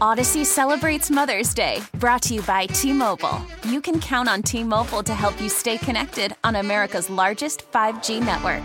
[0.00, 3.38] Odyssey celebrates Mother's Day, brought to you by T Mobile.
[3.64, 8.24] You can count on T Mobile to help you stay connected on America's largest 5G
[8.24, 8.62] network.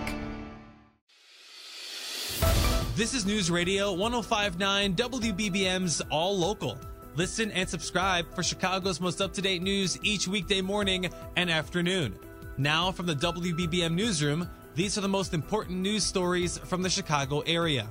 [2.96, 6.78] This is News Radio 1059 WBBM's All Local.
[7.16, 12.18] Listen and subscribe for Chicago's most up to date news each weekday morning and afternoon.
[12.58, 17.42] Now, from the WBBM Newsroom, these are the most important news stories from the Chicago
[17.42, 17.90] area.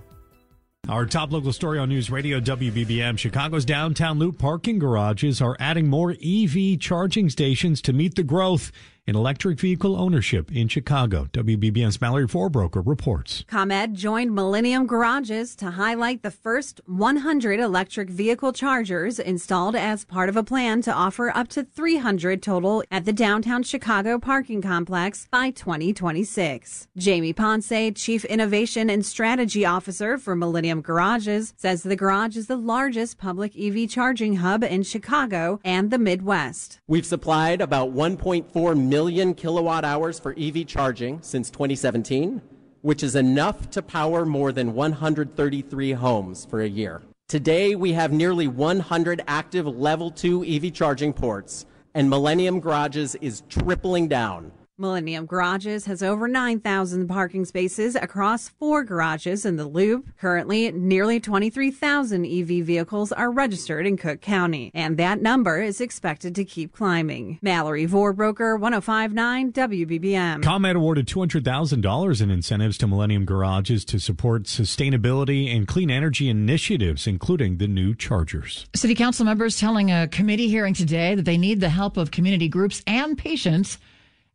[0.86, 5.88] Our top local story on News Radio WBBM Chicago's downtown loop parking garages are adding
[5.88, 8.70] more EV charging stations to meet the growth
[9.06, 11.28] in electric vehicle ownership in Chicago.
[11.32, 13.44] WBBM's Mallory Forbroker reports.
[13.48, 20.28] ComEd joined Millennium Garages to highlight the first 100 electric vehicle chargers installed as part
[20.30, 25.28] of a plan to offer up to 300 total at the downtown Chicago parking complex
[25.30, 26.88] by 2026.
[26.96, 32.56] Jamie Ponce, Chief Innovation and Strategy Officer for Millennium Garages, says the garage is the
[32.56, 36.80] largest public EV charging hub in Chicago and the Midwest.
[36.86, 38.93] We've supplied about 1.4 million
[39.34, 42.40] kilowatt hours for EV charging since 2017,
[42.82, 47.02] which is enough to power more than 133 homes for a year.
[47.26, 53.42] Today, we have nearly 100 active level 2 EV charging ports, and Millennium Garages is
[53.48, 60.08] tripling down Millennium Garages has over 9,000 parking spaces across four garages in the loop.
[60.18, 66.34] Currently, nearly 23,000 EV vehicles are registered in Cook County, and that number is expected
[66.34, 67.38] to keep climbing.
[67.40, 70.42] Mallory Vorbroker, 1059 WBBM.
[70.42, 77.06] ComEd awarded $200,000 in incentives to Millennium Garages to support sustainability and clean energy initiatives,
[77.06, 78.66] including the new chargers.
[78.74, 82.48] City Council members telling a committee hearing today that they need the help of community
[82.48, 83.78] groups and patients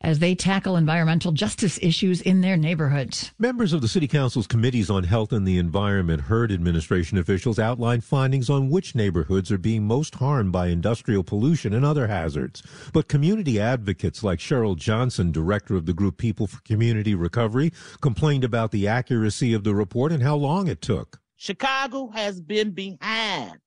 [0.01, 3.31] as they tackle environmental justice issues in their neighborhoods.
[3.37, 8.01] Members of the City Council's Committees on Health and the Environment heard administration officials outline
[8.01, 12.63] findings on which neighborhoods are being most harmed by industrial pollution and other hazards.
[12.93, 18.43] But community advocates like Cheryl Johnson, director of the group People for Community Recovery, complained
[18.43, 21.19] about the accuracy of the report and how long it took.
[21.35, 23.57] Chicago has been behind.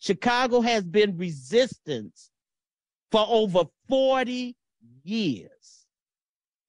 [0.00, 2.30] Chicago has been resistance
[3.10, 4.56] for over 40
[5.02, 5.86] years.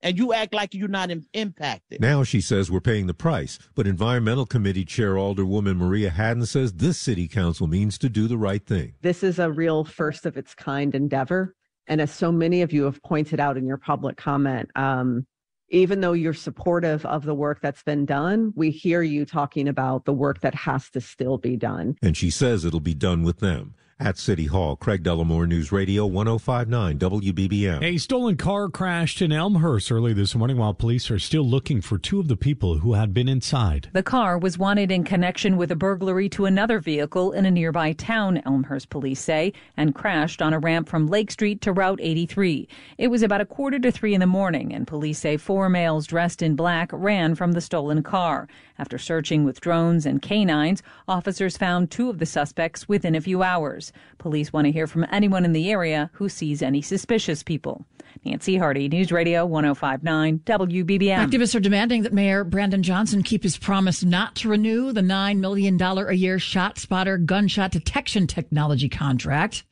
[0.04, 2.02] And you act like you're not impacted.
[2.02, 3.60] Now she says we're paying the price.
[3.76, 8.38] But Environmental Committee Chair Alderwoman Maria Hadden says this city council means to do the
[8.38, 8.96] right thing.
[9.02, 11.56] This is a real first of its kind endeavor.
[11.88, 15.28] And as so many of you have pointed out in your public comment, um,
[15.70, 20.06] even though you're supportive of the work that's been done, we hear you talking about
[20.06, 21.96] the work that has to still be done.
[22.02, 24.76] And she says it'll be done with them at City Hall.
[24.76, 27.84] Craig Dellimore News Radio 1059 WBBM.
[27.84, 32.00] A stolen car crashed in Elmhurst early this morning while police are still looking for
[32.00, 33.90] two of the people who had been inside.
[33.94, 37.94] The car was wanted in connection with a burglary to another vehicle in a nearby
[37.94, 42.68] town, Elmhurst police say, and crashed on a ramp from Lake Street to Route 83.
[42.98, 46.08] It was about a quarter to three in the morning, and police say four males
[46.08, 48.48] dressed in black ran from the stolen car.
[48.80, 53.44] After searching with drones and canines, officers found two of the suspects within a few
[53.44, 53.91] hours.
[54.18, 57.86] Police want to hear from anyone in the area who sees any suspicious people.
[58.26, 61.30] Nancy Harty, News Radio 1059 WBBM.
[61.30, 65.40] Activists are demanding that Mayor Brandon Johnson keep his promise not to renew the $9
[65.40, 69.64] million a year ShotSpotter gunshot detection technology contract.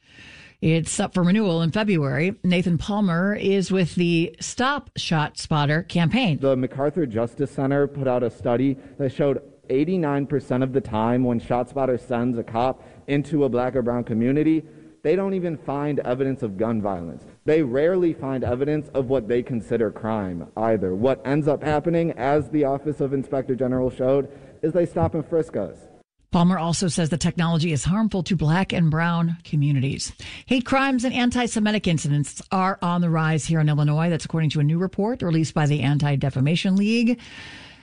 [0.61, 2.35] It's up for renewal in February.
[2.43, 6.37] Nathan Palmer is with the Stop ShotSpotter campaign.
[6.39, 11.39] The MacArthur Justice Center put out a study that showed 89% of the time when
[11.39, 14.63] ShotSpotter sends a cop into a black or brown community,
[15.01, 17.25] they don't even find evidence of gun violence.
[17.45, 20.93] They rarely find evidence of what they consider crime either.
[20.93, 24.29] What ends up happening, as the Office of Inspector General showed,
[24.61, 25.77] is they stop and frisk us.
[26.31, 30.11] Palmer also says the technology is harmful to black and brown communities.
[30.45, 34.11] Hate crimes and anti Semitic incidents are on the rise here in Illinois.
[34.11, 37.19] That's according to a new report released by the Anti Defamation League.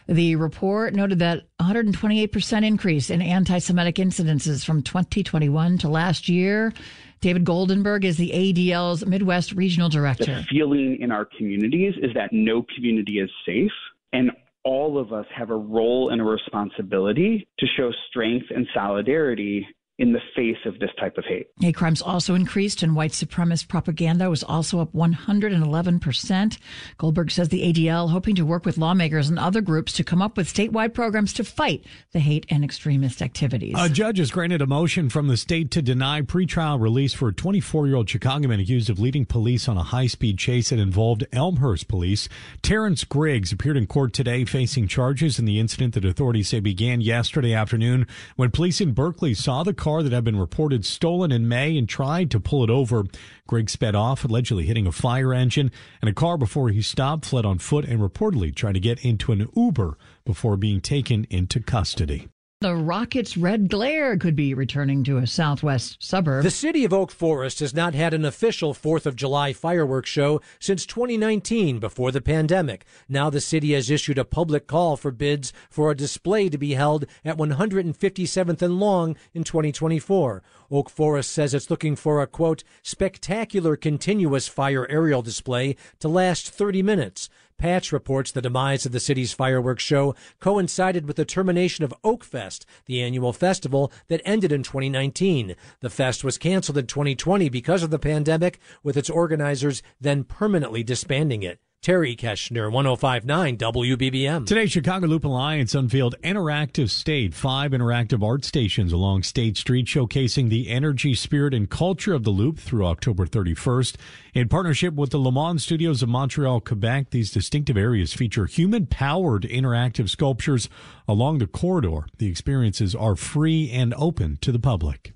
[0.08, 6.73] The report noted that 128% increase in anti Semitic incidences from 2021 to last year.
[7.20, 10.37] David Goldenberg is the ADL's Midwest Regional Director.
[10.37, 13.73] The feeling in our communities is that no community is safe.
[14.12, 14.31] And
[14.64, 19.67] all of us have a role and a responsibility to show strength and solidarity
[19.98, 21.48] in the face of this type of hate.
[21.58, 26.58] Hate crimes also increased, and white supremacist propaganda was also up 111%.
[26.98, 30.37] Goldberg says the ADL hoping to work with lawmakers and other groups to come up
[30.37, 31.82] with statewide programs to fight
[32.12, 33.75] the hate and extremist activities.
[33.78, 37.34] A judge has granted a motion from the state to deny pretrial release for a
[37.34, 40.78] 24 year old Chicago man accused of leading police on a high speed chase that
[40.78, 42.28] involved Elmhurst police.
[42.60, 47.00] Terrence Griggs appeared in court today facing charges in the incident that authorities say began
[47.00, 48.06] yesterday afternoon
[48.37, 51.88] when police in Berkeley saw the car that had been reported stolen in May and
[51.88, 53.04] tried to pull it over.
[53.46, 57.46] Griggs sped off, allegedly hitting a fire engine and a car before he stopped, fled
[57.46, 62.26] on foot, and reportedly tried to get into an Uber before being taken into custody.
[62.66, 66.42] The rocket's red glare could be returning to a southwest suburb.
[66.42, 70.40] The city of Oak Forest has not had an official 4th of July fireworks show
[70.58, 72.84] since 2019 before the pandemic.
[73.08, 76.74] Now the city has issued a public call for bids for a display to be
[76.74, 80.42] held at 157th and Long in 2024.
[80.69, 86.50] Oak Forest says it's looking for a quote, spectacular continuous fire aerial display to last
[86.50, 87.28] 30 minutes.
[87.58, 92.67] Patch reports the demise of the city's fireworks show coincided with the termination of Oakfest,
[92.85, 95.56] the annual festival that ended in 2019.
[95.81, 100.82] The fest was canceled in 2020 because of the pandemic, with its organizers then permanently
[100.82, 101.58] disbanding it.
[101.86, 104.44] Terry Keshner, 1059 WBBM.
[104.44, 110.48] Today, Chicago Loop Alliance unveiled Interactive State, five interactive art stations along State Street showcasing
[110.48, 113.94] the energy, spirit, and culture of the Loop through October 31st.
[114.34, 118.86] In partnership with the Le Mans Studios of Montreal, Quebec, these distinctive areas feature human
[118.86, 120.68] powered interactive sculptures
[121.06, 122.08] along the corridor.
[122.18, 125.15] The experiences are free and open to the public.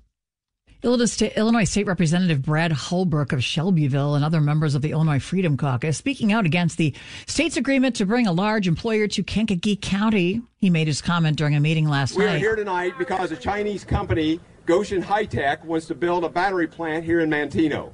[0.83, 5.97] Illinois State Representative Brad Halbrook of Shelbyville and other members of the Illinois Freedom Caucus
[5.97, 6.95] speaking out against the
[7.27, 10.41] state's agreement to bring a large employer to Kankakee County.
[10.57, 12.31] He made his comment during a meeting last we night.
[12.31, 16.29] We are here tonight because a Chinese company, Gotion High Tech, wants to build a
[16.29, 17.91] battery plant here in Manteno.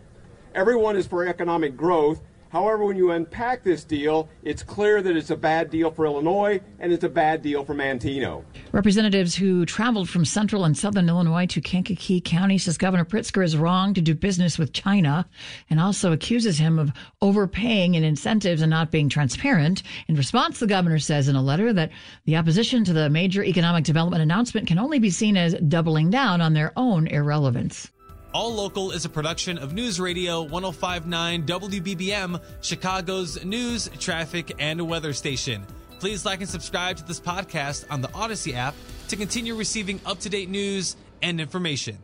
[0.55, 5.29] Everyone is for economic growth, However, when you unpack this deal, it's clear that it's
[5.29, 8.43] a bad deal for Illinois and it's a bad deal for Manteno.
[8.71, 13.57] Representatives who traveled from central and southern Illinois to Kankakee County says Governor Pritzker is
[13.57, 15.27] wrong to do business with China
[15.69, 16.91] and also accuses him of
[17.21, 19.83] overpaying in incentives and not being transparent.
[20.07, 21.91] In response, the governor says in a letter that
[22.25, 26.41] the opposition to the major economic development announcement can only be seen as doubling down
[26.41, 27.91] on their own irrelevance.
[28.37, 35.11] All Local is a production of News Radio 1059 WBBM, Chicago's news, traffic, and weather
[35.11, 35.65] station.
[35.99, 38.75] Please like and subscribe to this podcast on the Odyssey app
[39.07, 41.97] to continue receiving up to date news and information.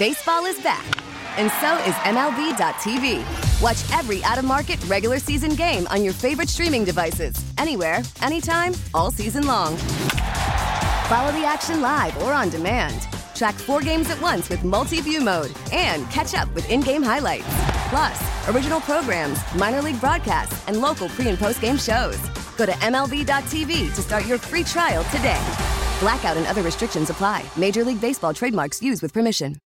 [0.00, 0.84] Baseball is back,
[1.38, 3.22] and so is MLB.tv.
[3.62, 8.74] Watch every out of market regular season game on your favorite streaming devices, anywhere, anytime,
[8.92, 9.76] all season long.
[11.06, 13.13] Follow the action live or on demand.
[13.34, 17.44] Track four games at once with multi-view mode and catch up with in-game highlights.
[17.88, 22.18] Plus, original programs, minor league broadcasts, and local pre- and post-game shows.
[22.56, 25.42] Go to MLB.tv to start your free trial today.
[26.00, 27.44] Blackout and other restrictions apply.
[27.56, 29.56] Major League Baseball trademarks used with permission.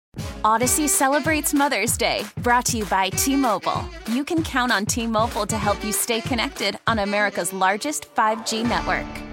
[0.44, 3.84] Odyssey celebrates Mother's Day, brought to you by T Mobile.
[4.10, 8.66] You can count on T Mobile to help you stay connected on America's largest 5G
[8.66, 9.27] network.